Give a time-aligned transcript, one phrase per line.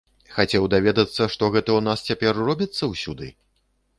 [0.35, 3.31] Хацеў даведацца, што гэта ў нас цяпер робіцца ўсюды?